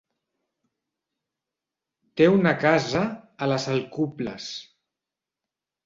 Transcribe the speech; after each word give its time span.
Té 2.21 2.29
una 2.39 2.55
casa 2.65 3.05
a 3.47 3.53
les 3.55 3.71
Alcubles. 3.79 4.53